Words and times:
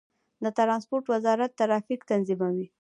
د 0.43 0.45
ترانسپورت 0.57 1.05
وزارت 1.13 1.51
ټرافیک 1.59 2.01
تنظیموي 2.11 2.67